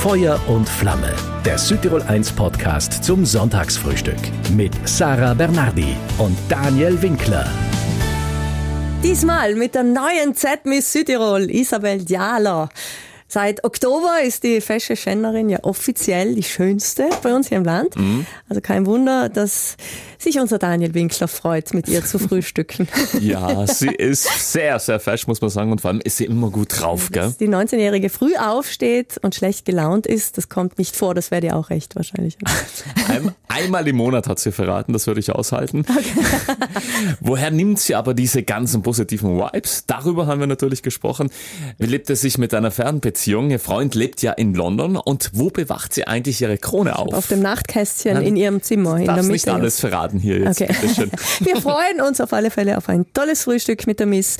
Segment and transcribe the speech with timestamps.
[0.00, 1.14] Feuer und Flamme,
[1.44, 4.16] der Südtirol 1 Podcast zum Sonntagsfrühstück
[4.56, 7.46] mit Sarah Bernardi und Daniel Winkler.
[9.02, 12.70] Diesmal mit der neuen Z-Miss Südtirol, Isabel Diala.
[13.28, 17.94] Seit Oktober ist die fesche Schännerin ja offiziell die schönste bei uns hier im Land.
[17.94, 18.24] Mhm.
[18.48, 19.76] Also kein Wunder, dass
[20.22, 22.88] sich unser Daniel Winkler freut, mit ihr zu frühstücken.
[23.20, 25.72] ja, sie ist sehr, sehr fesch, muss man sagen.
[25.72, 27.22] Und vor allem ist sie immer gut drauf, gell?
[27.22, 31.14] Dass die 19-Jährige früh aufsteht und schlecht gelaunt ist, das kommt nicht vor.
[31.14, 32.36] Das wäre dir auch recht wahrscheinlich.
[33.08, 35.84] Ein, einmal im Monat hat sie verraten, das würde ich aushalten.
[35.88, 36.56] Okay.
[37.20, 39.84] Woher nimmt sie aber diese ganzen positiven Vibes?
[39.86, 41.30] Darüber haben wir natürlich gesprochen.
[41.78, 43.50] Wie lebt es sich mit einer Fernbeziehung?
[43.50, 44.96] Ihr Freund lebt ja in London.
[44.96, 47.12] Und wo bewacht sie eigentlich ihre Krone auf?
[47.14, 48.98] Auf dem Nachtkästchen Nein, in ihrem Zimmer.
[48.98, 49.28] Der Mitte.
[49.30, 50.60] nicht alles verraten verraten hier jetzt.
[50.60, 50.74] Okay.
[51.40, 54.36] Wir freuen uns auf alle Fälle auf ein tolles Frühstück mit der Miss,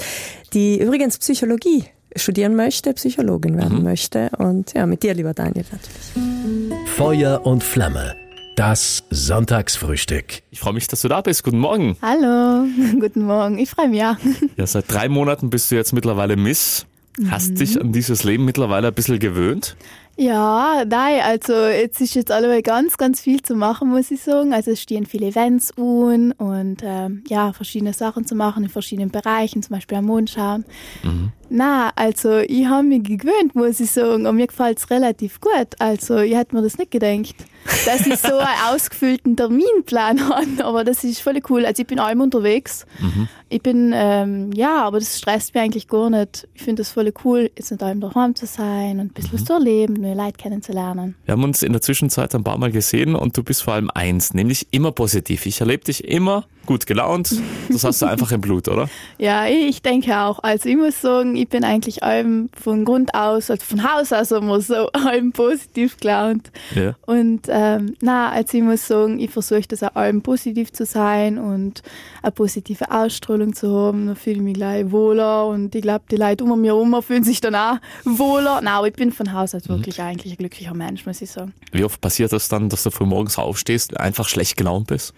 [0.53, 1.85] die übrigens Psychologie
[2.17, 3.85] studieren möchte, Psychologin werden mhm.
[3.85, 4.31] möchte.
[4.39, 6.91] Und ja, mit dir, lieber Daniel, natürlich.
[6.97, 8.17] Feuer und Flamme.
[8.57, 10.43] Das Sonntagsfrühstück.
[10.51, 11.45] Ich freue mich, dass du da bist.
[11.45, 11.97] Guten Morgen.
[12.03, 12.67] Hallo,
[13.01, 13.59] guten Morgen.
[13.59, 14.19] Ich freue mich ja.
[14.57, 16.85] Ja, seit drei Monaten bist du jetzt mittlerweile Miss.
[17.29, 17.55] Hast mhm.
[17.57, 19.77] dich an dieses Leben mittlerweile ein bisschen gewöhnt?
[20.17, 24.53] Ja, nein, also jetzt ist jetzt alle ganz, ganz viel zu machen, muss ich sagen.
[24.53, 29.11] Also es stehen viele Events un und ähm, ja, verschiedene Sachen zu machen in verschiedenen
[29.11, 30.65] Bereichen, zum Beispiel am Mondschauen.
[31.03, 31.33] Mhm.
[31.49, 35.69] Na, also ich habe mich gewöhnt, muss ich sagen, und mir gefällt es relativ gut.
[35.79, 40.85] Also ich hätte mir das nicht gedacht, dass ich so einen ausgefüllten Terminplan habe, aber
[40.85, 41.67] das ist voll cool.
[41.67, 42.87] Also ich bin allem unterwegs.
[43.01, 43.29] Mhm.
[43.49, 46.49] Ich bin, ähm, ja, aber das stresst mich eigentlich gar nicht.
[46.55, 49.39] Ich finde das voll cool, jetzt mit allem daheim zu sein und ein bisschen mhm.
[49.39, 51.17] was zu erleben, neue Leute kennenzulernen.
[51.25, 53.91] Wir haben uns in der Zwischenzeit ein paar Mal gesehen und du bist vor allem
[53.93, 55.47] eins, nämlich immer positiv.
[55.47, 57.35] Ich erlebe dich immer gut gelaunt.
[57.69, 58.89] Das hast du einfach im Blut, oder?
[59.19, 60.39] Ja, ich denke auch.
[60.41, 64.31] Also ich muss sagen, ich bin eigentlich allem von Grund aus, also von Haus aus
[64.31, 66.53] immer so allem positiv gelaunt.
[66.77, 66.95] Ja.
[67.07, 71.39] Und ähm, na, also ich muss sagen, ich versuche das auch allem positiv zu sein
[71.39, 71.83] und
[72.23, 74.07] eine positive Ausstrahlung zu haben.
[74.07, 77.25] Da fühle ich mich gleich wohler und ich glaube, die Leute um mir herum fühlen
[77.25, 78.61] sich dann auch wohler.
[78.63, 79.75] Na, aber ich bin von Haus aus mhm.
[79.75, 80.05] wirklich mhm.
[80.05, 81.53] eigentlich ein glücklicher Mensch, muss ich sagen.
[81.73, 85.15] Wie oft passiert das dann, dass du früh morgens aufstehst, einfach schlecht gelaunt bist?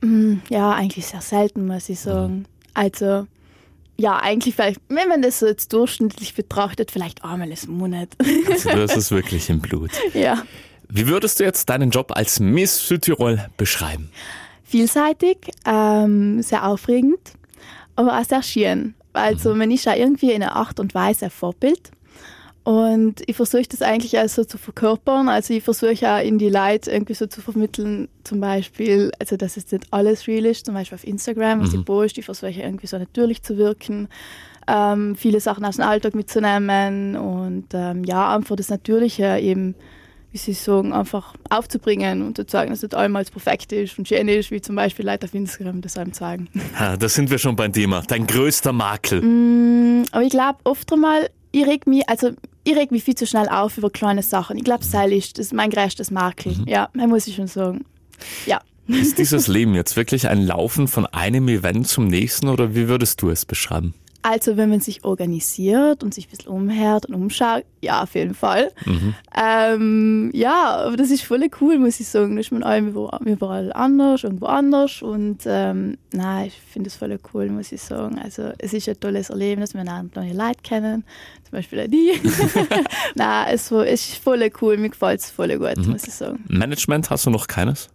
[0.00, 2.38] Mm, ja, eigentlich sehr selten, muss ich sagen.
[2.38, 2.44] Mhm.
[2.74, 3.26] Also,
[3.96, 8.08] ja, eigentlich vielleicht, wenn man das so jetzt durchschnittlich betrachtet, vielleicht einmal im Monat.
[8.50, 9.90] Also hast es wirklich im Blut.
[10.12, 10.42] Ja.
[10.96, 14.10] Wie würdest du jetzt deinen Job als Miss Südtirol beschreiben?
[14.62, 17.32] Vielseitig, ähm, sehr aufregend,
[17.96, 18.94] aber auch sehr schön.
[19.12, 19.58] Also mhm.
[19.58, 21.90] man ist ja irgendwie in einer Art und Weise ein Vorbild.
[22.62, 25.28] Und ich versuche das eigentlich auch so zu verkörpern.
[25.28, 29.56] Also ich versuche auch in die Leute irgendwie so zu vermitteln, zum Beispiel, also dass
[29.56, 31.80] es nicht alles real ist, zum Beispiel auf Instagram, was mhm.
[31.80, 34.06] ich poste, ich versuche irgendwie so natürlich zu wirken,
[34.68, 39.74] ähm, viele Sachen aus dem Alltag mitzunehmen und ähm, ja, einfach das Natürliche eben,
[40.34, 44.08] wie sie sagen, einfach aufzubringen und zu zeigen, dass es nicht einmal perfekt ist und
[44.08, 46.48] schön ist, wie zum Beispiel Leute auf Instagram das einem zeigen.
[46.76, 48.02] Ha, da sind wir schon beim Thema.
[48.08, 49.22] Dein größter Makel.
[49.22, 52.32] Mm, aber ich glaube, oft einmal ich reg mich, also
[52.64, 54.56] ich reg mich viel zu schnell auf über kleine Sachen.
[54.56, 56.52] Ich glaube, Seil ist das ist mein größtes Makel.
[56.56, 56.64] Mhm.
[56.66, 57.84] Ja, das muss ich schon sagen.
[58.44, 58.60] Ja.
[58.88, 63.22] Ist dieses Leben jetzt wirklich ein Laufen von einem Event zum nächsten oder wie würdest
[63.22, 63.94] du es beschreiben?
[64.26, 68.32] Also wenn man sich organisiert und sich ein bisschen umhört und umschaut, ja, auf jeden
[68.32, 68.72] Fall.
[68.86, 69.14] Mhm.
[69.36, 72.34] Ähm, ja, aber das ist voll cool, muss ich sagen.
[72.34, 72.62] Da ist man
[73.26, 75.02] überall anders, irgendwo anders.
[75.02, 78.18] Und ähm, nein, ich finde es voll cool, muss ich sagen.
[78.18, 81.04] Also es ist ein tolles Erlebnis, wir lernen neue Leute kennen,
[81.42, 82.12] zum Beispiel die.
[83.16, 85.92] nein, es, es ist voll cool, mir gefällt es voll gut, mhm.
[85.92, 86.42] muss ich sagen.
[86.48, 87.90] Management hast du noch keines?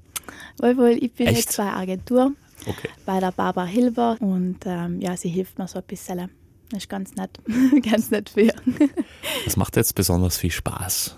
[0.59, 1.37] Wohl, wohl, ich bin Echt?
[1.37, 2.33] jetzt bei Agentur
[2.65, 2.89] okay.
[3.05, 6.29] bei der Barbara Hilber und ähm, ja, sie hilft mir so ein bisschen.
[6.69, 7.39] Das ist ganz nett,
[7.89, 8.53] ganz nett für.
[9.45, 11.17] Was macht jetzt besonders viel Spaß?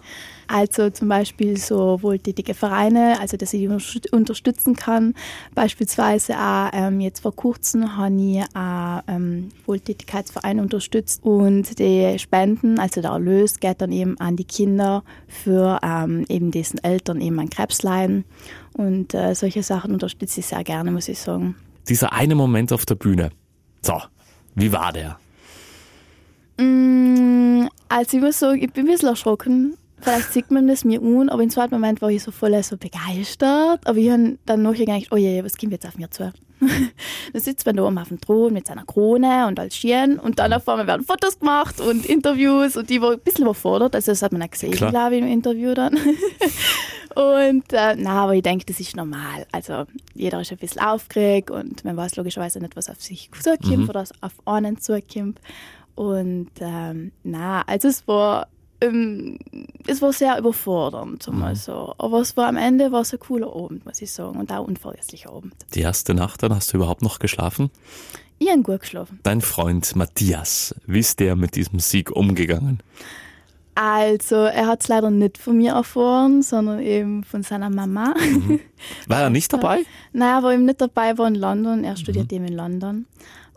[0.52, 5.14] Also zum Beispiel so wohltätige Vereine, also dass ich die unterstützen kann.
[5.56, 12.80] Beispielsweise auch ähm, jetzt vor kurzem habe ich einen ähm, Wohltätigkeitsverein unterstützt und die Spenden,
[12.80, 17.40] also der Erlös, geht dann eben an die Kinder für ähm, eben dessen Eltern eben
[17.40, 18.26] an Krebs leiden.
[18.74, 21.56] Und äh, solche Sachen unterstütze ich sehr gerne, muss ich sagen.
[21.88, 23.32] Dieser eine Moment auf der Bühne.
[23.82, 24.02] So,
[24.56, 25.20] wie war der?
[26.58, 31.02] Mm, also ich muss sagen, ich bin ein bisschen erschrocken, Vielleicht sieht man das mir
[31.02, 33.86] un, aber im zweiten Moment war ich so voll so begeistert.
[33.86, 36.32] Aber ich habe dann noch gedacht, oh je, was kommt jetzt auf mir zu?
[37.34, 40.40] da sitzt man da oben auf dem Thron mit seiner Krone und als Schirn und
[40.40, 43.96] dann auf einmal werden Fotos gemacht und Interviews und die war ein bisschen überfordert.
[43.96, 45.98] Also das hat man auch gesehen, glaube ich, im Interview dann.
[47.16, 49.46] und äh, na, aber ich denke, das ist normal.
[49.52, 53.78] Also jeder ist ein bisschen aufgeregt und man weiß logischerweise nicht, was auf sich zukommt
[53.78, 53.90] mhm.
[53.90, 55.40] oder auf einen zukommt.
[55.96, 58.48] Und ähm, na, also es war
[58.82, 59.38] ähm,
[59.88, 61.40] es war sehr überfordernd, Mhm.
[61.40, 61.94] mal so.
[61.98, 64.40] Aber es war am Ende war es ein cooler Abend, muss ich sagen.
[64.40, 65.54] Und auch ein unvergesslicher Abend.
[65.74, 67.70] Die erste Nacht, dann hast du überhaupt noch geschlafen?
[68.40, 69.20] Ich habe gut geschlafen.
[69.22, 72.80] Dein Freund Matthias, wie ist der mit diesem Sieg umgegangen?
[73.76, 78.14] Also, er hat es leider nicht von mir erfahren, sondern eben von seiner Mama.
[79.08, 79.84] War er nicht dabei?
[80.14, 81.84] Nein, er war eben nicht dabei, war in London.
[81.84, 81.98] Er Mhm.
[81.98, 83.06] studiert eben in London.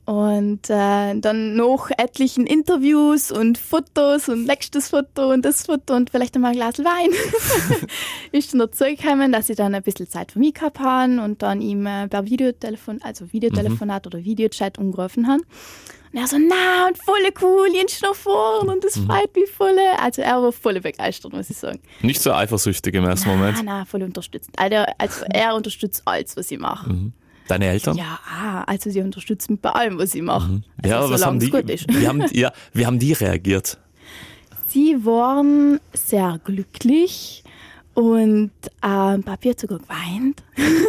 [0.07, 6.11] Und äh, dann noch etlichen Interviews und Fotos und nächstes Foto und das Foto und
[6.11, 7.09] vielleicht einmal ein Glas Wein.
[8.33, 11.41] ist dann dazu gekommen, dass ich dann ein bisschen Zeit für mich gehabt habe und
[11.43, 15.43] dann ihm äh, per Videotelefon, also Videotelefonat oder Videochat umgerufen habe.
[16.15, 19.77] Und er so, na und voll cool, jetzt noch vorn und das freut mich voll.
[20.01, 21.81] Also er war voll begeistert, muss ich sagen.
[22.03, 23.57] Nicht so eifersüchtig im ersten Moment.
[23.57, 24.49] Nein, nein, voll unterstützt.
[24.57, 27.11] Also, also er unterstützt alles, was ich mache.
[27.49, 27.97] Deine Eltern?
[27.97, 30.63] Ja, ah, also sie unterstützen bei allem, was ich mache.
[30.77, 33.79] Also, Ja, aber was haben die, wie haben, ja, wie haben die reagiert?
[34.67, 37.43] Sie waren sehr glücklich
[37.95, 38.53] und
[38.85, 40.45] ähm, Papi hat sogar geweint.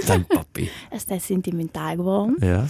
[0.08, 0.70] Dein Papi.
[0.92, 2.36] Er ist sehr sentimental geworden.
[2.42, 2.68] Ja.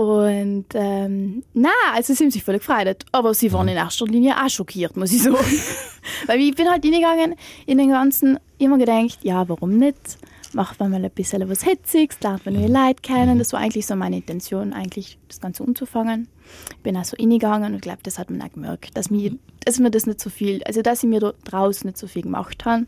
[0.00, 3.04] Und ähm, na, also sie haben sich voll gefreut.
[3.12, 5.36] Aber sie waren in erster Linie auch schockiert, muss ich sagen.
[6.26, 7.34] Weil ich bin halt hingegangen,
[7.66, 10.16] in den ganzen immer gedacht, ja, warum nicht?
[10.54, 13.38] Macht man mal ein bisschen was Hitziges, lernt man neue Leute kennen.
[13.38, 16.28] Das war eigentlich so meine Intention, eigentlich das Ganze umzufangen.
[16.70, 19.36] Ich bin auch so hingegangen und ich glaube, das hat man auch gemerkt, dass mir,
[19.64, 22.22] dass mir das nicht so viel, also dass ich mir da draußen nicht so viel
[22.22, 22.86] gemacht habe,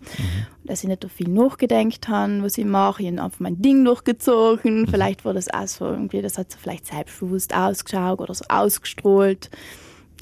[0.65, 3.03] dass ich nicht so viel nachgedenkt habe, was ich mache.
[3.03, 4.87] Ich habe einfach mein Ding durchgezogen.
[4.89, 9.51] Vielleicht war das auch so irgendwie, das hat so vielleicht selbstbewusst ausgeschaut oder so ausgestrahlt.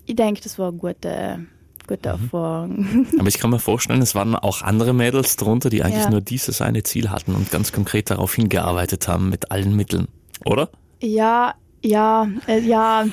[0.07, 1.47] Ich denke, das war eine gute,
[1.87, 3.07] gute Erfahrung.
[3.19, 6.11] Aber ich kann mir vorstellen, es waren auch andere Mädels drunter, die eigentlich Ja.
[6.11, 10.09] nur dieses eine Ziel hatten und ganz konkret darauf hingearbeitet haben mit allen Mitteln.
[10.45, 10.71] Oder?
[11.01, 13.07] Ja, ja, äh, ja.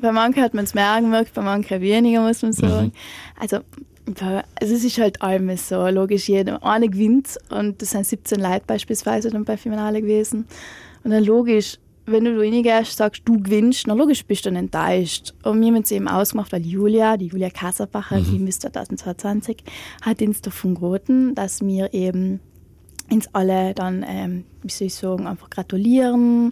[0.00, 2.92] bei manchen hat man es mehr gemerkt, bei manchen weniger, muss man sagen.
[3.38, 3.58] Also,
[4.06, 8.40] bei- also es ist halt alles so, logisch, jeder eine gewinnt und das sind 17
[8.40, 10.46] Leute beispielsweise dann bei Finale gewesen.
[11.04, 15.34] Und dann logisch, wenn du reingehst, sagst, du gewinnst, na logisch bist du dann enttäuscht.
[15.44, 19.62] Und wir haben es eben ausgemacht, weil Julia, die Julia Kasserbacher, die Miss 2022,
[20.02, 22.40] hat uns davon geraten, dass wir eben
[23.10, 26.50] uns alle dann, ähm, wie soll ich sagen, einfach gratulieren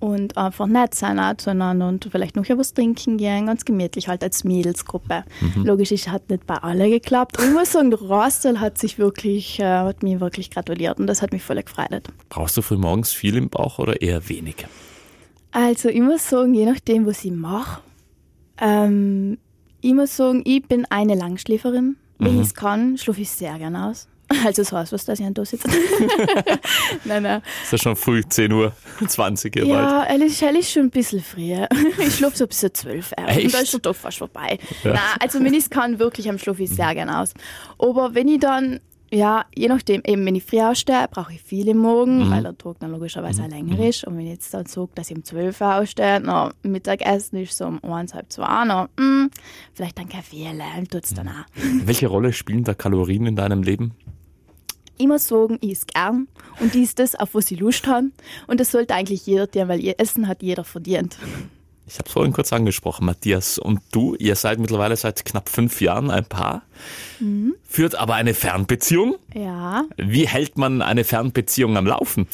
[0.00, 4.22] und einfach nett sein auch zueinander und vielleicht noch was trinken gehen, ganz gemütlich halt
[4.22, 5.24] als Mädelsgruppe.
[5.64, 7.38] Logisch, es hat nicht bei allen geklappt.
[7.38, 11.06] Und ich muss sagen, der Rastel hat sich wirklich, äh, hat mir wirklich gratuliert und
[11.06, 12.08] das hat mich voll gefreut.
[12.28, 14.66] Brauchst du früh morgens viel im Bauch oder eher wenig?
[15.50, 17.80] Also ich muss sagen, je nachdem, was ich mache,
[18.60, 19.38] ähm,
[19.80, 21.96] ich muss sagen, ich bin eine Langschläferin.
[22.18, 24.08] Wenn ich es kann, schlafe ich sehr gerne aus.
[24.44, 25.68] Also das heißt was, dass ich da sitze.
[27.04, 27.42] nein, nein.
[27.62, 28.72] Ist ja schon früh, 10 Uhr
[29.06, 29.90] 20 hier bald.
[29.90, 31.68] Ja, ehrlich, ehrlich schon ein bisschen früher.
[31.98, 33.28] Ich schlafe so bis zu zwölf Uhr.
[33.28, 33.46] Echt?
[33.46, 34.58] Und da ist der Tag fast vorbei.
[34.84, 37.32] Nein, also wenn ich es kann, wirklich am schlafe ich sehr gerne aus.
[37.78, 38.80] Aber wenn ich dann,
[39.10, 42.56] ja, je nachdem, eben wenn ich früh ausstehe, brauche ich viel im Morgen, weil der
[42.56, 44.04] Tag dann logischerweise auch länger ist.
[44.04, 47.56] Und wenn ich jetzt dann sage, dass ich um 12 Uhr ausstehe, na, Mittagessen ist
[47.56, 49.30] so um eins, halb zwei, na, mm,
[49.72, 50.48] vielleicht ein Kaffee,
[50.78, 51.44] und tut's dann auch.
[51.84, 53.94] Welche Rolle spielen da Kalorien in deinem Leben?
[54.98, 56.28] Immer sagen, ich ist gern
[56.60, 58.08] und ist das, auf was ich Lust habe.
[58.46, 61.18] Und das sollte eigentlich jeder tun, weil ihr Essen hat jeder verdient.
[61.86, 65.80] Ich habe es vorhin kurz angesprochen, Matthias und du, ihr seid mittlerweile seit knapp fünf
[65.80, 66.62] Jahren ein Paar,
[67.66, 69.16] führt aber eine Fernbeziehung.
[69.34, 69.86] Ja.
[69.96, 72.28] Wie hält man eine Fernbeziehung am Laufen?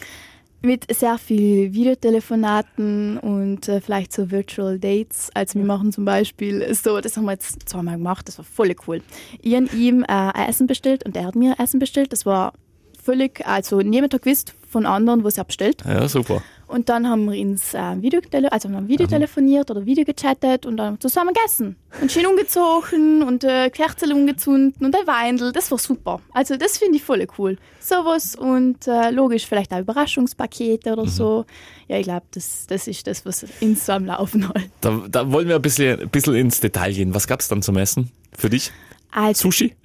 [0.64, 5.30] Mit sehr viel Videotelefonaten und äh, vielleicht so Virtual Dates.
[5.34, 8.74] Also wir machen zum Beispiel so, das haben wir jetzt zweimal gemacht, das war voll
[8.86, 9.02] cool.
[9.42, 12.14] Ich habe ihm äh, ein Essen bestellt und er hat mir Essen bestellt.
[12.14, 12.54] Das war
[12.98, 15.82] völlig, also niemand hat gewusst von anderen, was er bestellt.
[15.84, 16.42] Ja, super.
[16.66, 20.66] Und dann haben wir ins äh, Video, also wir haben Video telefoniert oder Video gechattet
[20.66, 21.76] und dann zusammen gegessen.
[22.00, 25.52] Und schön umgezogen und äh, Kerzen umgezündet und ein Weindel.
[25.52, 26.20] Das war super.
[26.32, 27.58] Also das finde ich voll cool.
[27.80, 31.44] Sowas und äh, logisch vielleicht auch Überraschungspakete oder so.
[31.88, 34.70] Ja, ich glaube, das, das ist das, was uns so am Laufen hält.
[34.80, 37.14] Da, da wollen wir ein bisschen, ein bisschen ins Detail gehen.
[37.14, 38.72] Was gab's dann zum Essen für dich?
[39.10, 39.76] Also, Sushi?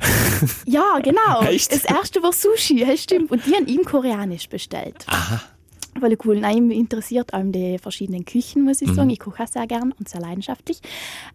[0.65, 1.41] ja, genau.
[1.47, 1.71] Echt?
[1.71, 3.29] Das erste war Sushi, ja, stimmt.
[3.31, 5.05] Und die haben ihm koreanisch bestellt.
[5.07, 5.41] Aha.
[5.99, 6.39] Voll cool.
[6.39, 9.09] Nein, mich interessiert allem die verschiedenen Küchen, muss ich sagen.
[9.09, 10.79] Ich koche sehr gern und sehr leidenschaftlich.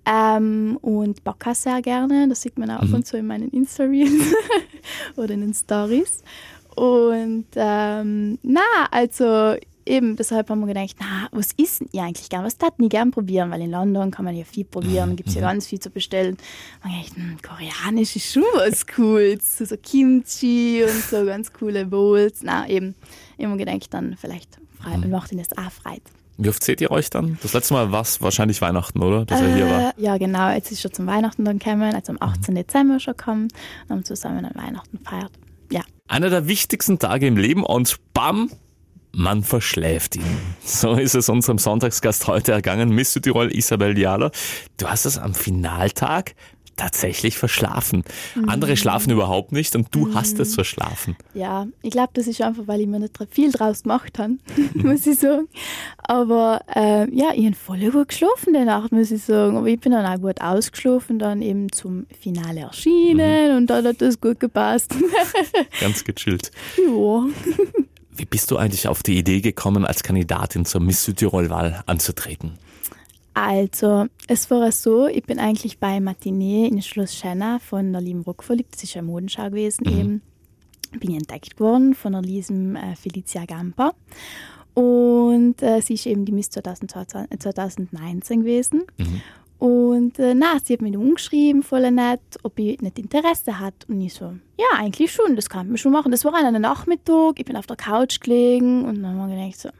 [0.06, 2.28] Ähm, und backe sehr gerne.
[2.28, 4.35] Das sieht man auch ab und zu in meinen Insta-Reels
[5.16, 6.23] oder in den Stories.
[6.75, 12.28] Und ähm, na, also eben, deshalb haben wir gedacht, na, was isst denn ihr eigentlich
[12.28, 12.44] gern?
[12.44, 13.50] Was tat nie gern probieren?
[13.50, 16.36] Weil in London kann man ja viel probieren, gibt es ja ganz viel zu bestellen.
[16.82, 19.58] Und ich dachte, hm, koreanisch ist schon was Cooles.
[19.58, 22.40] So, so Kimchi und so ganz coole Bowls.
[22.42, 22.94] Na, eben,
[23.38, 25.98] immer gedacht, dann vielleicht frei, und macht ihn das auch frei.
[26.36, 27.38] Wie oft seht ihr euch dann?
[27.42, 29.24] Das letzte Mal war es wahrscheinlich Weihnachten, oder?
[29.24, 29.80] Dass er hier war.
[29.96, 30.50] Äh, ja, genau.
[30.50, 32.56] Jetzt ist er zum Weihnachten dann gekommen, also am 18.
[32.56, 33.48] Dezember schon gekommen
[33.84, 35.30] und haben zusammen an Weihnachten gefeiert.
[35.70, 35.82] Ja.
[36.08, 38.50] Einer der wichtigsten Tage im Leben und bam,
[39.14, 40.25] man verschläft ihn.
[40.64, 44.30] So ist es unserem Sonntagsgast heute ergangen, Miss Südtirol Isabel Diala.
[44.76, 46.35] Du hast es am Finaltag
[46.76, 48.02] tatsächlich verschlafen.
[48.49, 51.16] Andere schlafen überhaupt nicht und du hast es verschlafen.
[51.33, 54.38] Ja, ich glaube, das ist einfach, weil ich mir nicht viel draus gemacht habe,
[54.75, 55.49] muss ich sagen.
[55.99, 59.56] Aber äh, ja, ich habe voll gut geschlafen die Nacht, muss ich sagen.
[59.56, 64.00] Aber ich bin dann auch gut ausgeschlafen, dann eben zum Finale erschienen und dann hat
[64.00, 64.94] das gut gepasst.
[65.80, 66.50] Ganz gechillt.
[66.76, 67.26] ja.
[68.16, 72.59] Wie bist du eigentlich auf die Idee gekommen, als Kandidatin zur Miss Südtirol-Wahl anzutreten?
[73.35, 78.23] Also, es war so, ich bin eigentlich bei Matinee in Schloss Schenna von der lieben
[78.23, 78.75] Rock verliebt.
[78.75, 80.23] Das ist eine Modenschau gewesen eben.
[80.92, 83.94] Bin ich entdeckt worden von der lieben äh, Felicia Gamper.
[84.75, 88.83] Und äh, sie ist eben die Miss 2020, äh, 2019 gewesen.
[89.64, 93.73] Und äh, na, sie hat mich dann umgeschrieben, voll nett, ob ich nicht Interesse hat.
[93.88, 96.12] Und ich so, ja, eigentlich schon, das kann man schon machen.
[96.12, 99.35] Das war an einem Nachmittag, ich bin auf der Couch gelegen und dann haben wir
[99.35, 99.71] gedacht so,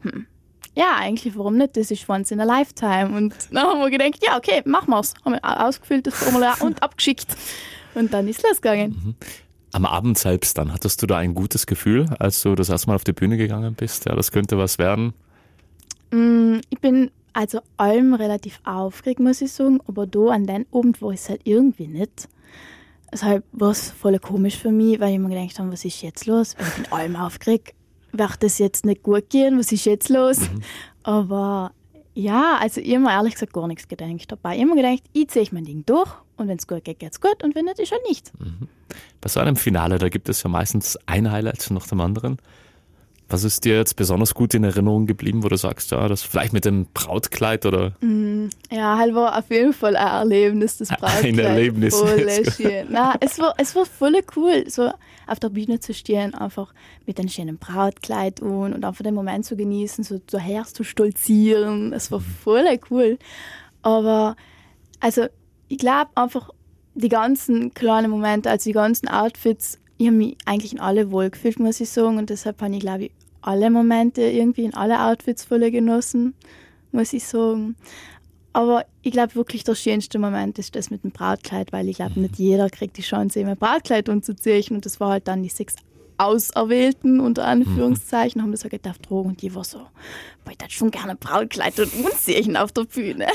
[0.00, 0.26] hm,
[0.74, 1.76] ja, eigentlich, warum nicht?
[1.76, 3.16] Das ist once in a lifetime.
[3.16, 5.14] Und dann haben wir gedacht, ja, okay, machen wir's.
[5.24, 7.28] Haben wir ausgefüllt, das Formular und abgeschickt.
[7.94, 9.14] Und dann ist losgegangen.
[9.70, 12.96] Am Abend selbst dann, hattest du da ein gutes Gefühl, als du das erste Mal
[12.96, 14.06] auf die Bühne gegangen bist?
[14.06, 15.14] Ja, das könnte was werden.
[16.10, 19.80] Mm, Ich bin also allem relativ aufgeregt, muss ich sagen.
[19.86, 22.28] Aber da an den Abend war ich halt irgendwie nicht.
[23.12, 26.26] Deshalb war es voll komisch für mich, weil ich mir gedacht habe, was ist jetzt
[26.26, 26.54] los?
[26.58, 27.74] Weil ich bin allem aufgeregt.
[28.12, 29.58] Wird das jetzt nicht gut gehen?
[29.58, 30.40] Was ist jetzt los?
[31.02, 31.72] Aber
[32.14, 34.56] ja, also ich habe mir ehrlich gesagt gar nichts gedacht dabei.
[34.56, 37.20] Ich habe mir gedacht, ich ziehe mein Ding durch und wenn es gut geht, geht's
[37.20, 38.32] gut und wenn nicht, ist halt nicht.
[39.20, 42.38] Bei so einem Finale, da gibt es ja meistens ein Highlight nach dem anderen.
[43.30, 46.52] Was ist dir jetzt besonders gut in Erinnerung geblieben, wo du sagst, ja, das vielleicht
[46.52, 47.92] mit dem Brautkleid oder
[48.70, 51.38] Ja, halt war auf jeden Fall ein Erlebnis, das Brautkleid.
[51.38, 51.96] Erlebnis.
[51.96, 52.86] Voll schön.
[52.90, 54.90] Nein, es war, es war voll cool, so
[55.28, 56.74] auf der Bühne zu stehen, einfach
[57.06, 61.92] mit einem schönen Brautkleid und, und einfach den Moment zu genießen, so daher zu stolzieren.
[61.92, 63.16] Es war voll cool.
[63.82, 64.34] Aber,
[64.98, 65.26] also,
[65.68, 66.50] ich glaube einfach,
[66.94, 71.30] die ganzen kleinen Momente, also die ganzen Outfits, ich habe mich eigentlich in alle wohl
[71.30, 72.18] gefühlt, muss ich sagen.
[72.18, 76.34] Und deshalb habe ich, glaube ich, alle Momente irgendwie in alle Outfits voll genossen,
[76.92, 77.76] muss ich sagen.
[78.52, 82.18] Aber ich glaube wirklich, der schönste Moment ist das mit dem Brautkleid, weil ich glaube,
[82.18, 84.76] nicht jeder kriegt die Chance, eben ein Brautkleid umzuziehen.
[84.76, 85.76] Und das war halt dann die sechs
[86.18, 89.30] Auserwählten, unter Anführungszeichen, haben das halt gedacht, Drogen.
[89.30, 93.28] Und die war so, boah, ich hätte schon gerne Brautkleid und umziehen auf der Bühne.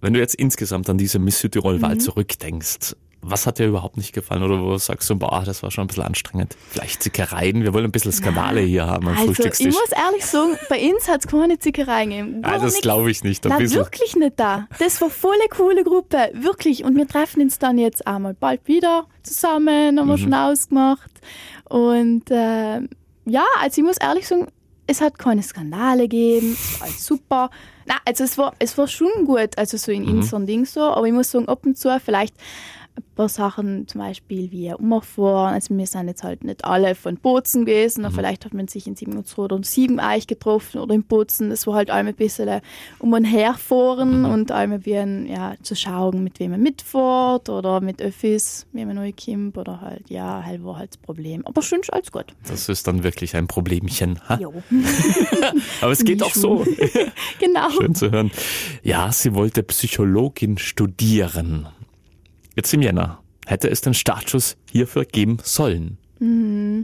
[0.00, 4.42] wenn du jetzt insgesamt an diese Miss Südtirol-Wahl zurückdenkst, was hat dir überhaupt nicht gefallen
[4.42, 6.56] oder wo sagst du, boah, das war schon ein bisschen anstrengend?
[6.70, 9.74] Vielleicht Zickereien, wir wollen ein bisschen Skandale hier haben am Also, ich Frühstückstisch.
[9.74, 12.42] muss ehrlich sagen, bei uns hat es keine Zickereien gegeben.
[12.42, 13.46] Ja, Gar das glaube ich nicht.
[13.46, 13.78] Ein bisschen.
[13.78, 14.66] wirklich nicht da.
[14.80, 16.84] Das war voll eine coole Gruppe, wirklich.
[16.84, 21.10] Und wir treffen uns dann jetzt einmal bald wieder zusammen, haben wir schon ausgemacht.
[21.68, 22.80] Und äh,
[23.24, 24.48] ja, also ich muss ehrlich sagen,
[24.86, 27.50] es hat keine Skandale gegeben, es war alles super.
[27.86, 31.06] Na, also es war, es war schon gut, also so in unseren Ding so, aber
[31.06, 32.34] ich muss sagen, ab und zu vielleicht
[32.96, 35.54] ein paar Sachen, zum Beispiel wie umfahren.
[35.54, 38.86] Also wir sind jetzt halt nicht alle von Bozen gewesen, aber vielleicht hat man sich
[38.86, 41.50] in 7 oder 7 Eich getroffen oder in Bozen.
[41.50, 42.60] Das war halt einmal ein bisschen
[42.98, 47.80] um und herfahren und einmal wie ein, ja, zu schauen, mit wem man mitfährt oder
[47.80, 51.46] mit Öffis, wie man neu kommt oder halt, ja, halt war halt das Problem.
[51.46, 52.26] Aber schon ist alles gut.
[52.48, 54.20] Das ist dann wirklich ein Problemchen.
[54.28, 54.38] Ha?
[54.38, 54.52] Jo.
[55.80, 56.64] Aber es geht auch so.
[57.38, 57.70] genau.
[57.70, 58.30] Schön zu hören.
[58.82, 61.68] Ja, sie wollte Psychologin studieren.
[62.56, 65.98] Jetzt im Jänner hätte es den Startschuss hierfür geben sollen.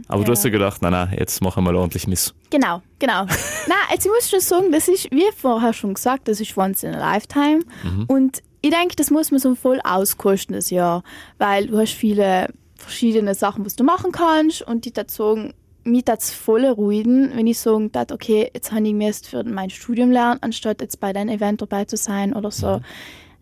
[0.09, 2.33] Aber du hast dir gedacht, na na, jetzt machen wir mal ordentlich Miss.
[2.49, 3.25] Genau, genau.
[3.67, 6.83] Na, also ich muss schon sagen, das ist, wie vorher schon gesagt, das ist once
[6.83, 7.61] in a lifetime.
[8.07, 11.03] Und ich denke, das muss man so voll auskosten, das Jahr.
[11.37, 14.61] Weil du hast viele verschiedene Sachen, was du machen kannst.
[14.61, 15.53] Und die dazu sagen,
[15.85, 19.45] mich das voll ruhigen, wenn ich sagen darf, okay, jetzt habe ich mir jetzt für
[19.45, 22.81] mein Studium lernen, anstatt jetzt bei deinem Event dabei zu sein oder so.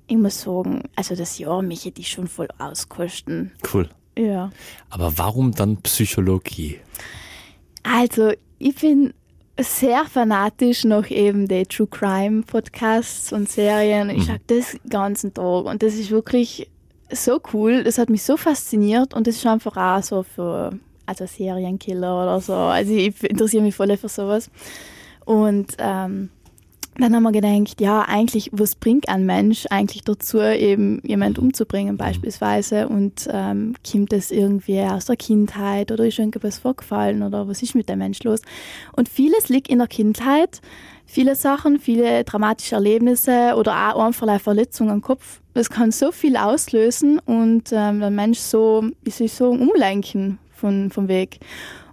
[0.07, 3.51] Ich muss sagen, also das Jahr mich hätte ich schon voll auskosten.
[3.73, 3.89] Cool.
[4.17, 4.49] Ja.
[4.89, 6.79] Aber warum dann Psychologie?
[7.83, 9.13] Also, ich bin
[9.59, 14.09] sehr fanatisch nach eben den True Crime Podcasts und Serien.
[14.09, 16.69] Ich schaue das den ganzen Tag und das ist wirklich
[17.11, 17.83] so cool.
[17.83, 22.41] Das hat mich so fasziniert und das ist einfach auch so für also Serienkiller oder
[22.41, 22.53] so.
[22.53, 24.51] Also ich interessiere mich voll für sowas.
[25.25, 26.29] Und ähm,
[26.99, 31.95] dann haben wir gedacht, ja, eigentlich, was bringt ein Mensch eigentlich dazu, eben jemand umzubringen
[31.95, 37.61] beispielsweise und ähm, kommt das irgendwie aus der Kindheit oder ist irgendwas vorgefallen oder was
[37.61, 38.41] ist mit dem Mensch los?
[38.93, 40.61] Und vieles liegt in der Kindheit,
[41.05, 45.41] viele Sachen, viele dramatische Erlebnisse oder auch einfach Verletzungen am Kopf.
[45.53, 50.39] Das kann so viel auslösen und ähm, der Mensch so, wie soll ich sagen, umlenken
[50.51, 51.39] von, vom Weg.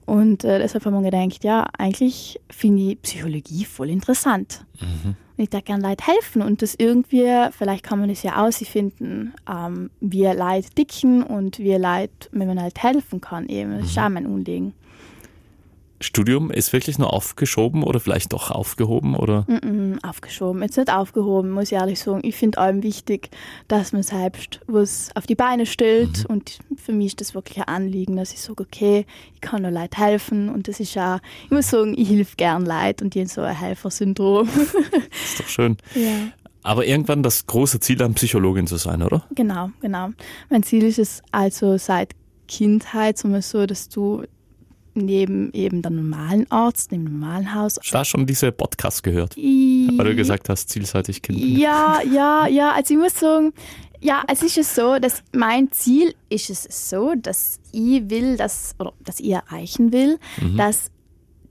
[0.06, 4.64] Und äh, deshalb haben wir gedacht, ja, eigentlich finde ich Psychologie voll interessant.
[4.80, 5.16] Mhm.
[5.36, 9.34] Und ich da gerne Leute helfen und das irgendwie, vielleicht kann man das ja ausfinden,
[9.50, 13.78] ähm, wie Leute dicken und wie Leute, wenn man halt helfen kann eben.
[13.78, 14.02] Das ist mhm.
[14.02, 14.74] auch mein Unlegen.
[16.04, 19.16] Studium ist wirklich nur aufgeschoben oder vielleicht doch aufgehoben?
[19.16, 19.46] Oder?
[19.48, 22.20] Mm -mm, aufgeschoben, jetzt nicht aufgehoben, muss ich ehrlich sagen.
[22.22, 23.30] Ich finde allem wichtig,
[23.68, 26.18] dass man selbst was auf die Beine stellt.
[26.18, 26.26] Mhm.
[26.26, 29.70] Und für mich ist das wirklich ein Anliegen, dass ich sage, okay, ich kann nur
[29.70, 30.48] Leuten helfen.
[30.50, 33.58] Und das ist auch, ich muss sagen, ich helfe gern Leuten und die so ein
[33.58, 34.48] Helfersyndrom.
[35.10, 35.78] das ist doch schön.
[35.94, 36.28] Ja.
[36.62, 39.24] Aber irgendwann das große Ziel, dann Psychologin zu sein, oder?
[39.34, 40.10] Genau, genau.
[40.50, 42.12] Mein Ziel ist es also seit
[42.48, 44.24] Kindheit so, dass du
[44.94, 47.78] neben eben der normalen Arzt, neben dem normalen Haus.
[47.82, 51.44] Ich habe schon diese Podcast gehört, I weil du gesagt hast, zielseitig Kinder.
[51.44, 52.72] Ja, ja, ja.
[52.72, 53.52] Also ich muss sagen,
[54.00, 58.74] ja, es ist es so, dass mein Ziel ist es so, dass ich will, dass,
[58.78, 60.56] oder dass ich erreichen will, mhm.
[60.56, 60.90] dass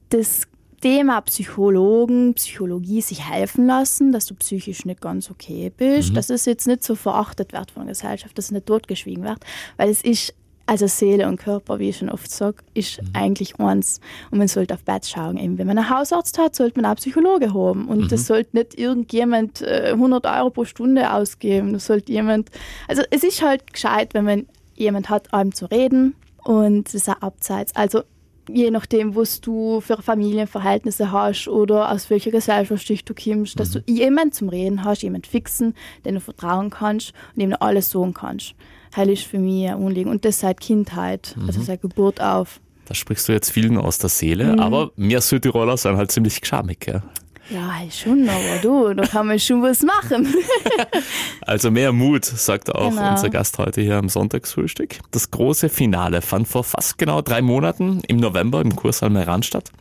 [0.09, 0.43] das
[0.79, 6.15] Thema Psychologen, Psychologie sich helfen lassen, dass du psychisch nicht ganz okay bist, mhm.
[6.15, 9.39] dass es jetzt nicht so verachtet wird von der Gesellschaft, dass es nicht totgeschwiegen wird,
[9.77, 10.35] weil es ist
[10.65, 13.09] also Seele und Körper, wie ich schon oft sage, ist mhm.
[13.13, 13.99] eigentlich eins.
[14.31, 15.37] Und man sollte auf Bett schauen.
[15.37, 17.87] Eben, wenn man einen Hausarzt hat, sollte man auch Psychologe haben.
[17.87, 18.07] Und mhm.
[18.07, 21.73] das sollte nicht irgendjemand äh, 100 Euro pro Stunde ausgeben.
[21.73, 22.49] Das sollte jemand,
[22.87, 26.15] also es ist halt gescheit, wenn man jemand hat, einem zu reden.
[26.43, 27.75] Und das ist auch abseits.
[27.75, 28.03] Also
[28.49, 33.83] je nachdem, was du für Familienverhältnisse hast oder aus welcher Gesellschaft du kommst, dass mhm.
[33.85, 37.89] du jemanden zum Reden hast, jemanden fixen, den du vertrauen kannst und dem du alles
[37.89, 38.55] sagen kannst
[38.95, 40.09] heilig für mich ein Anliegen.
[40.09, 41.47] Und das seit Kindheit, mhm.
[41.47, 42.59] also seit Geburt auf.
[42.85, 44.59] Da sprichst du jetzt vielen aus der Seele, mhm.
[44.59, 47.01] aber wir Südtiroler sind halt ziemlich geschamig, gell?
[47.49, 50.33] Ja, schon, aber du, da kann man schon was machen.
[51.41, 53.11] also mehr Mut, sagt auch genau.
[53.11, 54.99] unser Gast heute hier am Sonntagsfrühstück.
[55.11, 59.71] Das große Finale fand vor fast genau drei Monaten im November im Kursaal Meran statt.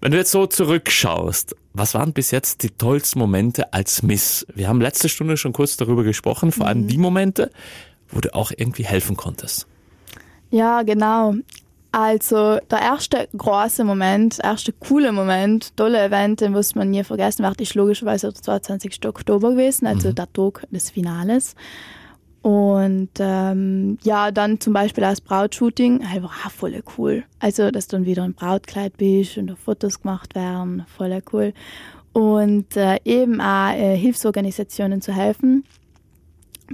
[0.00, 4.46] Wenn du jetzt so zurückschaust, was waren bis jetzt die tollsten Momente als Miss?
[4.54, 6.88] Wir haben letzte Stunde schon kurz darüber gesprochen, vor allem mhm.
[6.88, 7.50] die Momente,
[8.08, 9.66] wo du auch irgendwie helfen konntest.
[10.50, 11.34] Ja, genau.
[11.90, 17.44] Also der erste große Moment, erste coole Moment, tolle Event, den was man nie vergessen
[17.44, 19.06] wird, ist logischerweise der 22.
[19.06, 20.14] Oktober gewesen, also mhm.
[20.14, 21.54] der Tag des Finales.
[22.42, 27.24] Und ähm, ja, dann zum Beispiel das Brautshooting, halt war voll cool.
[27.40, 31.52] Also, dass du dann wieder im Brautkleid bist und Fotos gemacht werden, voll cool.
[32.12, 35.64] Und äh, eben auch äh, Hilfsorganisationen zu helfen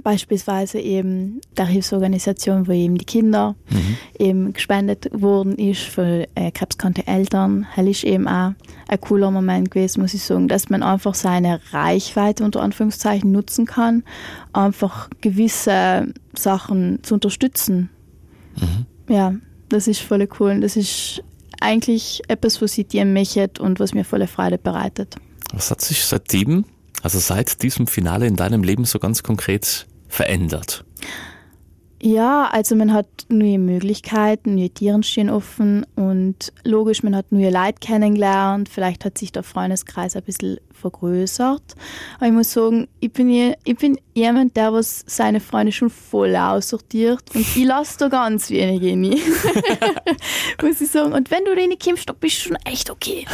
[0.03, 3.97] beispielsweise eben der Hilfsorganisation, wo eben die Kinder mhm.
[4.19, 7.65] eben gespendet wurden ist für äh, krebskranke Eltern.
[7.75, 8.53] Das ist eben auch
[8.87, 13.65] ein cooler Moment gewesen, muss ich sagen, dass man einfach seine Reichweite unter Anführungszeichen nutzen
[13.65, 14.03] kann,
[14.53, 17.89] einfach gewisse Sachen zu unterstützen.
[18.55, 19.13] Mhm.
[19.13, 19.33] Ja,
[19.69, 20.59] das ist voll cool.
[20.59, 21.23] Das ist
[21.59, 25.15] eigentlich etwas, was ich dir möchte und was mir volle Freude bereitet.
[25.53, 26.65] Was hat sich seitdem
[27.05, 30.83] also seit diesem Finale in deinem Leben so ganz konkret verändert?
[32.01, 37.51] Ja, also man hat neue Möglichkeiten, neue Tieren stehen offen und logisch, man hat neue
[37.51, 41.75] Leute kennengelernt, vielleicht hat sich der Freundeskreis ein bisschen vergrößert.
[42.17, 46.35] Aber ich muss sagen, ich bin, ich bin jemand, der was seine Freunde schon voll
[46.35, 49.01] aussortiert und ich lasse da ganz wenig in.
[50.61, 51.13] muss ich sagen.
[51.13, 53.25] Und wenn du da kommst, dann bist du schon echt okay.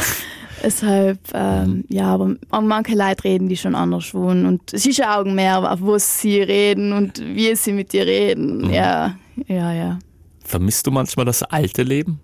[0.62, 1.84] Deshalb, ähm, mhm.
[1.88, 4.46] ja, aber manche Leute reden, die schon anders wohnen.
[4.46, 8.06] Und es ist ja auch mehr, auf was sie reden und wie sie mit dir
[8.06, 8.58] reden.
[8.58, 8.70] Mhm.
[8.70, 9.16] Ja,
[9.48, 9.98] ja, ja.
[10.44, 12.20] Vermisst du manchmal das alte Leben?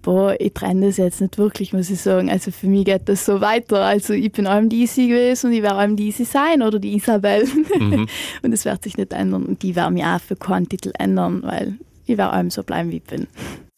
[0.00, 2.30] Boah, ich trenne das jetzt nicht wirklich, muss ich sagen.
[2.30, 3.84] Also für mich geht das so weiter.
[3.84, 6.78] Also ich bin allem die Isi gewesen und ich werde allem die Isi sein oder
[6.78, 7.46] die Isabel.
[7.78, 8.08] Mhm.
[8.42, 11.42] und es wird sich nicht ändern und die werden mich auch für keinen Titel ändern,
[11.42, 13.26] weil ich werde allem so bleiben, wie ich bin.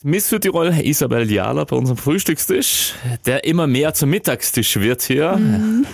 [0.06, 2.92] Miss Südtirol Isabel Diala bei unserem Frühstückstisch,
[3.24, 5.38] der immer mehr zum Mittagstisch wird hier.
[5.38, 5.86] Mhm.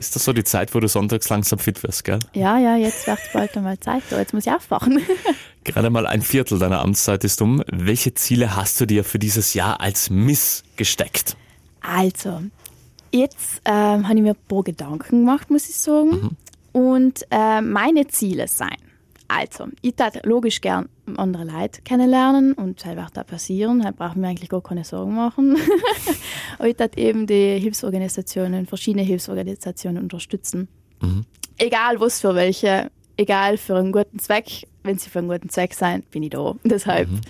[0.00, 2.18] Ist das so die Zeit, wo du sonntags langsam fit wirst, gell?
[2.34, 4.02] Ja, ja, jetzt wird es bald einmal Zeit.
[4.10, 5.00] Jetzt muss ich aufwachen.
[5.64, 7.62] Gerade mal ein Viertel deiner Amtszeit ist um.
[7.70, 11.36] Welche Ziele hast du dir für dieses Jahr als Miss gesteckt?
[11.82, 12.42] Also,
[13.12, 16.10] jetzt ähm, habe ich mir ein paar Gedanken gemacht, muss ich sagen.
[16.10, 16.30] Mhm.
[16.72, 18.76] Und äh, meine Ziele sein.
[19.28, 24.22] Also, ich würde logisch gern andere Leute kennenlernen und das wird da passieren, da brauchen
[24.22, 25.56] wir eigentlich gar keine Sorgen machen.
[26.58, 30.68] Aber ich würde eben die Hilfsorganisationen, verschiedene Hilfsorganisationen unterstützen.
[31.00, 31.24] Mhm.
[31.58, 35.74] Egal was für welche, egal für einen guten Zweck, wenn sie für einen guten Zweck
[35.74, 36.54] sein, bin ich da.
[36.64, 37.20] Deshalb mhm.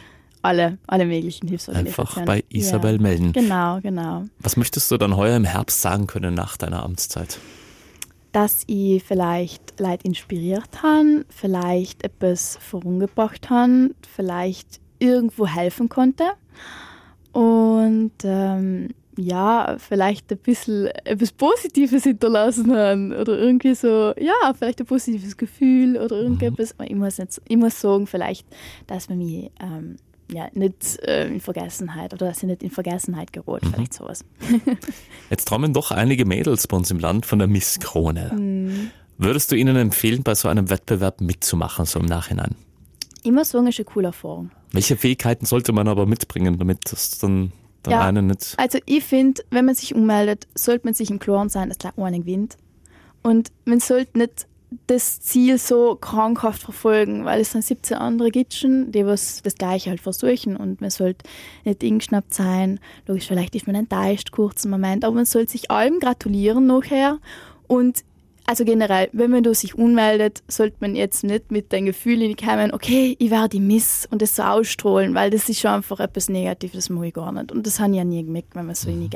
[0.42, 2.08] alle, alle möglichen Hilfsorganisationen.
[2.08, 3.02] Einfach bei Isabel ja.
[3.02, 3.32] melden.
[3.32, 4.24] Genau, genau.
[4.40, 7.38] Was möchtest du dann heuer im Herbst sagen können nach deiner Amtszeit?
[8.36, 16.24] Dass ich vielleicht Leute inspiriert habe, vielleicht etwas vorangebracht habe, vielleicht irgendwo helfen konnte.
[17.32, 24.80] Und ähm, ja, vielleicht ein bisschen etwas Positives hinterlassen haben oder irgendwie so, ja, vielleicht
[24.80, 26.74] ein positives Gefühl oder irgendetwas.
[26.84, 28.46] Ich muss, nicht, ich muss sagen, vielleicht,
[28.86, 29.96] dass man mich ähm,
[30.30, 33.72] ja, nicht äh, in Vergessenheit oder dass ich nicht in Vergessenheit gerät, mhm.
[33.72, 34.24] vielleicht sowas.
[35.30, 38.32] Jetzt träumen doch einige Mädels bei uns im Land von der Miss Krone.
[38.34, 38.90] Mhm.
[39.18, 42.54] Würdest du ihnen empfehlen, bei so einem Wettbewerb mitzumachen, so im Nachhinein?
[43.22, 44.50] Immer ist eine coole Erfahrung.
[44.72, 47.52] Welche Fähigkeiten sollte man aber mitbringen, damit das dann
[47.86, 48.54] dann ja, einen nicht.
[48.56, 51.96] Also ich finde, wenn man sich ummeldet, sollte man sich im Klaren sein, dass gleich
[51.96, 52.56] einer gewinnt.
[53.22, 54.46] Und man sollte nicht
[54.86, 59.90] das Ziel so krankhaft verfolgen, weil es sind 17 andere Gitschen, die was das Gleiche
[59.90, 61.28] halt versuchen und man sollte
[61.64, 62.80] nicht ingeschnappt sein.
[63.06, 67.18] Logisch, vielleicht ist man enttäuscht, kurzen Moment, aber man sollte sich allem gratulieren nachher
[67.68, 68.04] und
[68.48, 73.16] also generell, wenn man sich unmeldet, sollte man jetzt nicht mit den Gefühlen kommen, okay,
[73.18, 76.76] ich werde die Miss und das so ausstrahlen, weil das ist schon einfach etwas Negatives,
[76.76, 77.50] das mache ich gar nicht.
[77.50, 79.10] Und das habe ich ja nie gemerkt, wenn man so mhm.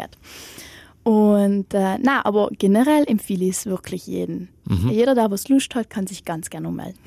[1.03, 4.49] Und äh, na, aber generell empfehle ich es wirklich jedem.
[4.67, 4.91] Mhm.
[4.91, 6.99] Jeder, der was Lust hat, kann sich ganz gerne ummelden.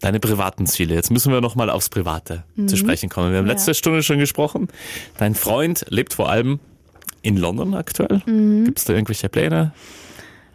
[0.00, 0.94] Deine privaten Ziele.
[0.94, 2.68] Jetzt müssen wir nochmal aufs Private mhm.
[2.68, 3.32] zu sprechen kommen.
[3.32, 3.52] Wir haben ja.
[3.52, 4.68] letzte Stunde schon gesprochen.
[5.18, 6.60] Dein Freund lebt vor allem
[7.22, 8.22] in London aktuell.
[8.26, 8.64] Mhm.
[8.64, 9.72] Gibt es da irgendwelche Pläne?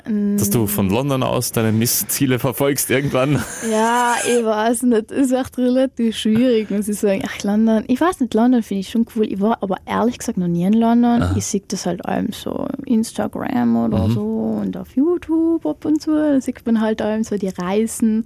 [0.06, 3.42] Dass du von London aus deine Missziele verfolgst irgendwann?
[3.72, 5.12] Ja, ich weiß nicht.
[5.12, 7.24] Ist echt relativ schwierig, muss ich sagen.
[7.26, 7.86] Ach, London.
[7.88, 9.32] Ich weiß nicht, London finde ich schon cool.
[9.32, 11.22] Ich war aber ehrlich gesagt noch nie in London.
[11.22, 11.36] Aha.
[11.38, 14.14] Ich sehe das halt allem so Instagram oder mhm.
[14.14, 16.12] so und auf YouTube ab und zu.
[16.12, 18.26] Da sieht man halt allem so die Reisen.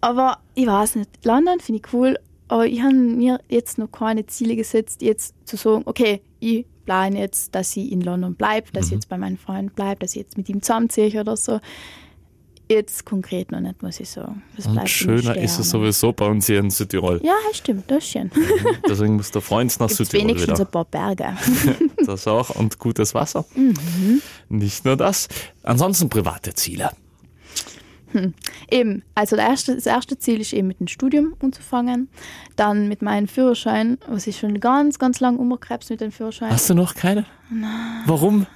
[0.00, 1.10] Aber ich weiß nicht.
[1.24, 2.16] London finde ich cool.
[2.50, 7.20] Aber ich habe mir jetzt noch keine Ziele gesetzt, jetzt zu sagen, okay, ich plane
[7.20, 8.88] jetzt, dass sie in London bleibt, dass mhm.
[8.88, 11.60] sie jetzt bei meinem Freund bleibt, dass sie jetzt mit ihm zusammenziehe oder so.
[12.68, 14.42] Jetzt konkret noch nicht, muss ich sagen.
[14.56, 17.20] Das Und schöner ist es sowieso bei uns hier in Südtirol.
[17.22, 18.32] Ja, stimmt, das ist schön.
[18.34, 18.76] Mhm.
[18.88, 20.68] Deswegen muss der Freund nach Gibt's Südtirol wenigstens wieder.
[20.68, 21.36] ein paar Berge.
[22.04, 23.44] das auch und gutes Wasser.
[23.54, 24.22] Mhm.
[24.48, 25.28] Nicht nur das.
[25.62, 26.90] Ansonsten private Ziele.
[28.12, 28.34] Hm.
[28.70, 32.08] Eben, also erste, das erste Ziel ist eben mit dem Studium anzufangen,
[32.56, 36.50] dann mit meinem Führerschein, was ich schon ganz, ganz lang umgekrebs mit dem Führerschein.
[36.50, 37.24] Hast du noch keine?
[37.50, 38.02] Nein.
[38.06, 38.46] Warum?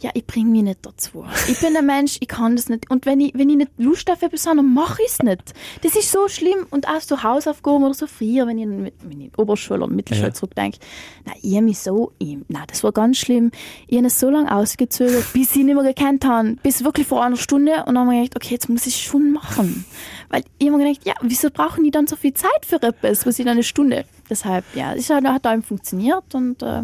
[0.00, 1.24] Ja, ich bringe mich nicht dazu.
[1.48, 2.90] Ich bin ein Mensch, ich kann das nicht.
[2.90, 5.54] Und wenn ich, wenn ich nicht Lust auf etwas habe, dann mache ich es nicht.
[5.82, 6.66] Das ist so schlimm.
[6.70, 9.92] Und auch so Hausaufgaben oder so früher, wenn ich in, wenn ich in Oberschule oder
[9.92, 10.34] Mittelschule ja.
[10.34, 10.78] zurückdenke,
[11.24, 13.50] na, ich habe mich so, ich, na, das war ganz schlimm.
[13.86, 16.56] Ich habe es so lange ausgezögert, bis ich nicht mehr gekannt habe.
[16.62, 17.84] Bis wirklich vor einer Stunde.
[17.86, 19.84] Und dann habe ich gedacht, okay, jetzt muss ich es schon machen.
[20.28, 23.26] Weil ich habe mir gedacht, ja, wieso brauchen die dann so viel Zeit für etwas,
[23.26, 24.04] was ich dann eine Stunde?
[24.28, 26.82] Deshalb, ja, es hat, hat einem funktioniert und äh,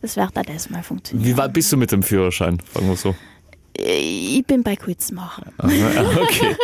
[0.00, 1.28] das wird auch das mal funktionieren.
[1.28, 3.14] Wie weit bist du mit dem Führerschein, sagen wir so?
[3.74, 5.52] Ich bin bei Kurzmachen.
[5.62, 6.56] Okay.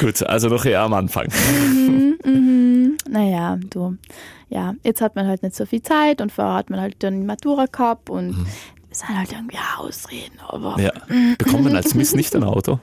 [0.00, 1.28] Gut, also noch eher am Anfang.
[1.62, 2.96] Mhm, mhm.
[3.08, 3.96] Naja, du.
[4.50, 7.20] Ja, jetzt hat man halt nicht so viel Zeit und vorher hat man halt dann
[7.20, 8.46] die Matura gehabt und mhm.
[8.90, 10.78] es sind halt irgendwie Ausreden, aber.
[10.80, 10.92] Ja.
[11.38, 12.80] Bekommt man als Miss nicht ein Auto?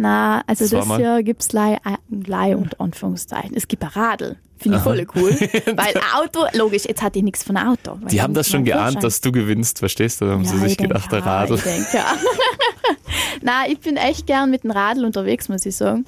[0.00, 1.76] Na, also das, das hier gibt es Leih,
[2.08, 3.56] Leih und Anführungszeichen.
[3.56, 4.36] Es gibt ein Radl.
[4.56, 5.30] Finde ich voll cool.
[5.76, 7.98] Weil Auto, logisch, jetzt hat die nichts von Auto.
[8.08, 10.26] Die haben das schon geahnt, dass du gewinnst, verstehst du?
[10.26, 11.56] Da haben ja, sie sich gedacht, der Radl.
[11.56, 12.06] Ich denke, ja.
[13.42, 16.04] Nein, ich bin echt gern mit dem Radl unterwegs, muss ich sagen.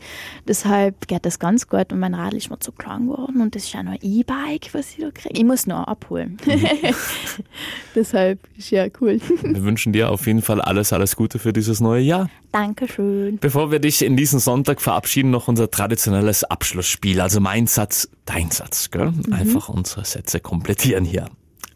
[0.46, 1.92] Deshalb geht das ganz gut.
[1.92, 4.70] Und mein Radl ist mir zu klein geworden und das ist ja noch ein E-Bike,
[4.72, 5.35] was ich da kriege.
[5.37, 6.38] Ich muss noch abholen.
[7.94, 9.20] Deshalb ist ja cool.
[9.42, 12.30] Wir wünschen dir auf jeden Fall alles, alles Gute für dieses neue Jahr.
[12.52, 13.38] Dankeschön.
[13.38, 17.20] Bevor wir dich in diesem Sonntag verabschieden, noch unser traditionelles Abschlussspiel.
[17.20, 18.90] Also mein Satz, dein Satz.
[18.90, 19.12] Gell?
[19.12, 19.33] Mhm.
[19.33, 21.26] Einfach unsere Sätze komplettieren hier.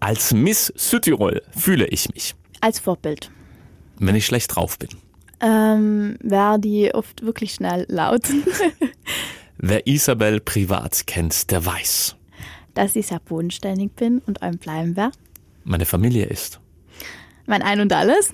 [0.00, 2.34] Als Miss Südtirol fühle ich mich.
[2.60, 3.30] Als Vorbild.
[3.98, 4.88] Wenn ich schlecht drauf bin.
[5.44, 8.22] Ähm, werde die oft wirklich schnell laut.
[9.58, 12.16] Wer Isabel privat kennt, der weiß.
[12.72, 15.16] Dass ich sehr bodenständig bin und einem bleiben werde.
[15.64, 16.60] Meine Familie ist.
[17.46, 18.32] Mein Ein und Alles.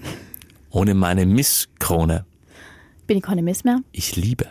[0.70, 2.26] Ohne meine Misskrone.
[3.08, 3.80] Bin ich keine Miss mehr.
[3.90, 4.46] Ich liebe.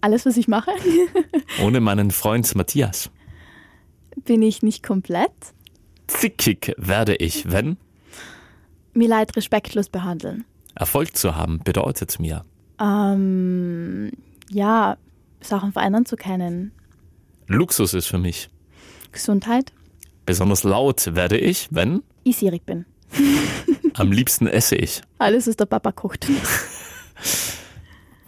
[0.00, 0.70] Alles, was ich mache.
[1.62, 3.10] Ohne meinen Freund Matthias.
[4.24, 5.32] Bin ich nicht komplett.
[6.06, 7.76] Zickig werde ich, wenn.
[8.94, 10.44] Mir leid respektlos behandeln.
[10.80, 12.44] Erfolg zu haben bedeutet mir?
[12.80, 14.10] Ähm,
[14.48, 14.96] ja,
[15.42, 16.72] Sachen verändern zu können.
[17.46, 18.48] Luxus ist für mich.
[19.12, 19.74] Gesundheit.
[20.24, 22.02] Besonders laut werde ich, wenn?
[22.24, 22.86] Ich sierig bin.
[23.94, 25.02] Am liebsten esse ich.
[25.18, 26.26] Alles, was der Papa kocht.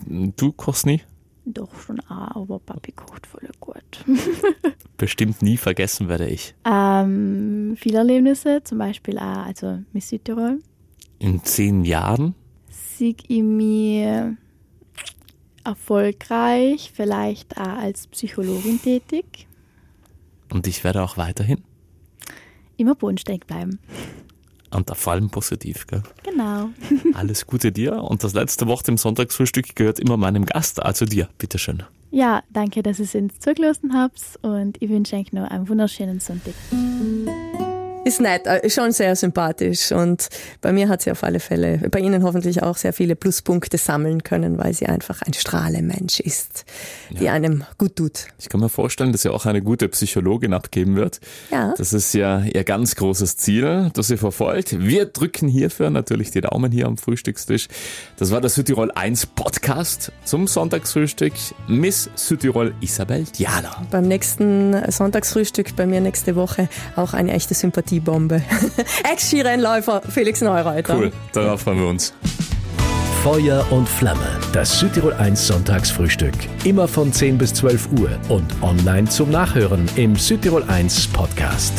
[0.04, 1.00] Du kochst nie?
[1.44, 3.76] Doch schon auch, aber Papi kocht voll gut.
[4.98, 6.54] Bestimmt nie vergessen werde ich.
[6.66, 10.58] ähm, viele Erlebnisse, zum Beispiel auch also Miss Südtirol.
[11.20, 12.34] In zehn Jahren?
[13.02, 14.36] Sieg ich mir
[15.64, 19.48] erfolgreich, vielleicht auch als Psychologin tätig.
[20.52, 21.64] Und ich werde auch weiterhin.
[22.76, 23.80] Immer bodenständig bleiben.
[24.70, 26.04] Und vor allem positiv, gell?
[26.22, 26.68] Genau.
[27.14, 27.94] Alles Gute dir.
[28.04, 31.28] Und das letzte Wort im Sonntagsfrühstück gehört immer meinem Gast, also dir.
[31.38, 31.82] Bitteschön.
[32.12, 36.54] Ja, danke, dass ihr uns zugelassen habt und ich wünsche euch noch einen wunderschönen Sonntag.
[38.04, 40.28] Ist nett, äh, schon sehr sympathisch und
[40.60, 44.24] bei mir hat sie auf alle Fälle, bei Ihnen hoffentlich auch sehr viele Pluspunkte sammeln
[44.24, 46.64] können, weil sie einfach ein Strahlemensch ist,
[47.10, 48.26] die einem gut tut.
[48.40, 51.20] Ich kann mir vorstellen, dass sie auch eine gute Psychologin abgeben wird.
[51.52, 51.74] Ja.
[51.78, 54.80] Das ist ja ihr ganz großes Ziel, das sie verfolgt.
[54.80, 57.68] Wir drücken hierfür natürlich die Daumen hier am Frühstückstisch.
[58.16, 61.34] Das war der Südtirol 1 Podcast zum Sonntagsfrühstück.
[61.68, 63.86] Miss Südtirol Isabel Diala.
[63.92, 67.54] Beim nächsten Sonntagsfrühstück bei mir nächste Woche auch eine echte
[67.92, 68.42] Sympathiebombe.
[69.12, 70.96] Ex-Skirennläufer Felix Neureuter.
[70.96, 72.14] Cool, darauf freuen wir uns.
[73.22, 74.40] Feuer und Flamme.
[74.52, 76.34] Das Südtirol 1 Sonntagsfrühstück.
[76.64, 81.72] Immer von 10 bis 12 Uhr und online zum Nachhören im Südtirol 1 Podcast.